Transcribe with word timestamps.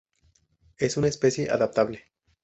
Es 0.79 0.97
una 0.97 1.09
especie 1.09 1.51
adaptable. 1.51 2.05